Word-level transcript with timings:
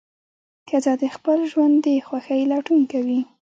ښځه 0.69 0.93
د 1.01 1.03
خپل 1.15 1.39
ژوند 1.51 1.75
د 1.85 1.87
خوښۍ 2.07 2.41
لټون 2.51 2.81
کوي. 2.91 3.19